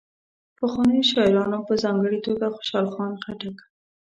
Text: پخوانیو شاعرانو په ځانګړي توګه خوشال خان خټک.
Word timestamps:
پخوانیو 0.57 1.07
شاعرانو 1.11 1.59
په 1.67 1.73
ځانګړي 1.83 2.19
توګه 2.27 2.45
خوشال 2.55 2.85
خان 2.93 3.13
خټک. 3.23 3.57